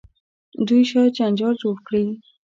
دوی 0.67 0.81
شاید 0.91 1.15
جنجال 1.19 1.53
جوړ 1.63 1.75
کړي. 1.87 2.03